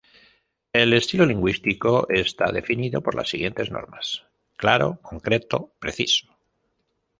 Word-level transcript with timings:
El 0.73 0.93
estilo 0.93 1.27
lingüístico 1.27 2.07
está 2.09 2.51
definido 2.51 3.03
por 3.03 3.13
las 3.13 3.29
siguientes 3.29 3.69
normas: 3.69 4.25
claro, 4.57 4.97
concreto, 5.03 5.75
preciso. 5.77 6.35